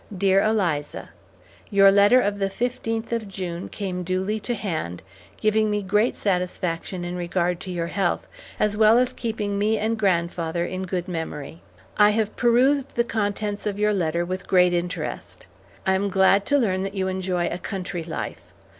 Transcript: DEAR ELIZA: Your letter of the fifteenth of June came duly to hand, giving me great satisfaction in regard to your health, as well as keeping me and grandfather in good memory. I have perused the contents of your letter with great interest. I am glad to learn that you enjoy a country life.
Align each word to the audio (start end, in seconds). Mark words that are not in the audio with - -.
DEAR 0.17 0.41
ELIZA: 0.41 1.09
Your 1.69 1.91
letter 1.91 2.19
of 2.19 2.39
the 2.39 2.49
fifteenth 2.49 3.13
of 3.13 3.27
June 3.27 3.69
came 3.69 4.01
duly 4.01 4.39
to 4.39 4.55
hand, 4.55 5.03
giving 5.37 5.69
me 5.69 5.83
great 5.83 6.15
satisfaction 6.15 7.05
in 7.05 7.15
regard 7.15 7.59
to 7.59 7.69
your 7.69 7.85
health, 7.85 8.27
as 8.59 8.75
well 8.75 8.97
as 8.97 9.13
keeping 9.13 9.59
me 9.59 9.77
and 9.77 9.99
grandfather 9.99 10.65
in 10.65 10.87
good 10.87 11.07
memory. 11.07 11.61
I 11.97 12.09
have 12.09 12.35
perused 12.35 12.95
the 12.95 13.03
contents 13.03 13.67
of 13.67 13.77
your 13.77 13.93
letter 13.93 14.25
with 14.25 14.47
great 14.47 14.73
interest. 14.73 15.45
I 15.85 15.93
am 15.93 16.09
glad 16.09 16.47
to 16.47 16.57
learn 16.57 16.81
that 16.81 16.95
you 16.95 17.07
enjoy 17.07 17.45
a 17.51 17.59
country 17.59 18.03
life. 18.03 18.51